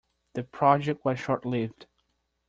[0.33, 1.85] The project was short-lived.